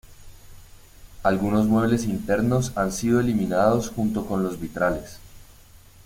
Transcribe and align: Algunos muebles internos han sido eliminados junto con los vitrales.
Algunos 1.21 1.67
muebles 1.67 2.05
internos 2.05 2.75
han 2.75 2.91
sido 2.91 3.19
eliminados 3.19 3.89
junto 3.91 4.25
con 4.25 4.41
los 4.41 4.59
vitrales. 4.59 5.19